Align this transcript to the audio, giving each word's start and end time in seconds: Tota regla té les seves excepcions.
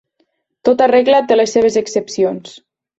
Tota 0.69 0.87
regla 0.93 1.21
té 1.29 1.39
les 1.39 1.57
seves 1.59 1.81
excepcions. 1.85 2.61